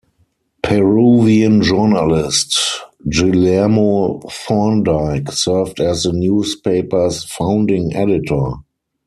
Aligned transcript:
Peruvian 0.63 1.61
journalist 1.61 2.57
Guillermo 3.07 4.19
Thorndike 4.31 5.31
served 5.31 5.79
as 5.79 6.01
the 6.01 6.11
newspaper's 6.13 7.23
founding 7.23 7.95
editor. 7.95 8.53